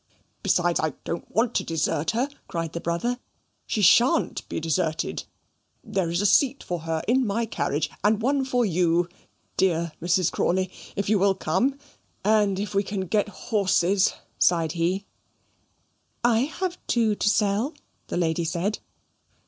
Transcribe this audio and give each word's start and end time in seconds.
"Besides, 0.41 0.79
I 0.79 0.95
don't 1.03 1.29
want 1.29 1.53
to 1.53 1.63
desert 1.63 2.09
her," 2.17 2.27
cried 2.47 2.73
the 2.73 2.79
brother. 2.81 3.19
"She 3.67 3.83
SHAN'T 3.83 4.49
be 4.49 4.59
deserted. 4.59 5.25
There 5.83 6.09
is 6.09 6.21
a 6.21 6.25
seat 6.25 6.63
for 6.63 6.79
her 6.79 7.03
in 7.07 7.23
my 7.23 7.45
carriage, 7.45 7.87
and 8.03 8.19
one 8.19 8.43
for 8.43 8.65
you, 8.65 9.07
dear 9.57 9.91
Mrs. 10.01 10.31
Crawley, 10.31 10.71
if 10.95 11.07
you 11.07 11.19
will 11.19 11.35
come; 11.35 11.77
and 12.25 12.57
if 12.59 12.73
we 12.73 12.81
can 12.81 13.01
get 13.01 13.29
horses" 13.29 14.13
sighed 14.39 14.71
he 14.71 15.05
"I 16.23 16.45
have 16.45 16.79
two 16.87 17.13
to 17.13 17.29
sell," 17.29 17.75
the 18.07 18.17
lady 18.17 18.43
said. 18.43 18.79